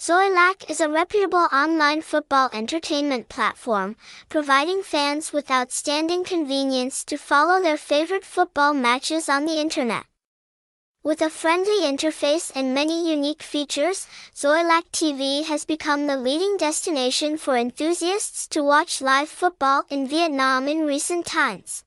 Xoilac 0.00 0.70
is 0.70 0.80
a 0.80 0.88
reputable 0.88 1.46
online 1.52 2.00
football 2.00 2.48
entertainment 2.54 3.28
platform, 3.28 3.96
providing 4.30 4.82
fans 4.82 5.30
with 5.30 5.50
outstanding 5.50 6.24
convenience 6.24 7.04
to 7.04 7.18
follow 7.18 7.60
their 7.60 7.76
favorite 7.76 8.24
football 8.24 8.72
matches 8.72 9.28
on 9.28 9.44
the 9.44 9.60
internet. 9.60 10.06
With 11.02 11.20
a 11.20 11.28
friendly 11.28 11.82
interface 11.82 12.50
and 12.54 12.72
many 12.72 13.10
unique 13.10 13.42
features, 13.42 14.06
Xoilac 14.34 14.84
TV 14.90 15.44
has 15.44 15.66
become 15.66 16.06
the 16.06 16.16
leading 16.16 16.56
destination 16.56 17.36
for 17.36 17.58
enthusiasts 17.58 18.46
to 18.46 18.62
watch 18.62 19.02
live 19.02 19.28
football 19.28 19.84
in 19.90 20.08
Vietnam 20.08 20.66
in 20.66 20.86
recent 20.86 21.26
times. 21.26 21.84